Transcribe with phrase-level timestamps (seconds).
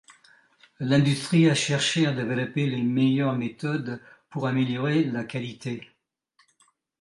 [0.79, 5.87] L'industrie a cherché à développer les meilleures méthodes pour améliorer la qualité.